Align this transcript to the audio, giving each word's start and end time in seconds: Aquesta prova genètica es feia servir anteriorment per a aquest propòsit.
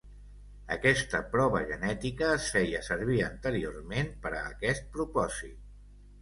Aquesta 0.75 1.19
prova 1.35 1.61
genètica 1.71 2.29
es 2.37 2.47
feia 2.55 2.81
servir 2.87 3.19
anteriorment 3.27 4.11
per 4.25 4.33
a 4.39 4.41
aquest 4.55 4.91
propòsit. 4.97 5.63